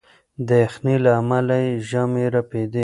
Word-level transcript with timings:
د 0.47 0.49
یخنۍ 0.65 0.95
له 1.05 1.11
امله 1.21 1.55
یې 1.65 1.71
ژامې 1.89 2.25
رپېدې. 2.35 2.79